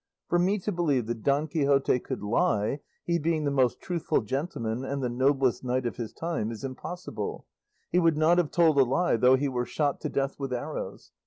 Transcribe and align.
For 0.29 0.39
me 0.39 0.57
to 0.57 0.71
believe 0.71 1.05
that 1.05 1.21
Don 1.21 1.47
Quixote 1.47 1.99
could 1.99 2.23
lie, 2.23 2.79
he 3.05 3.19
being 3.19 3.43
the 3.45 3.51
most 3.51 3.79
truthful 3.79 4.21
gentleman 4.21 4.83
and 4.83 5.03
the 5.03 5.09
noblest 5.09 5.63
knight 5.63 5.85
of 5.85 5.97
his 5.97 6.11
time, 6.11 6.49
is 6.49 6.63
impossible; 6.63 7.45
he 7.91 7.99
would 7.99 8.17
not 8.17 8.39
have 8.39 8.49
told 8.49 8.79
a 8.79 8.83
lie 8.83 9.15
though 9.15 9.35
he 9.35 9.47
were 9.47 9.63
shot 9.63 10.01
to 10.01 10.09
death 10.09 10.39
with 10.39 10.53
arrows. 10.53 11.11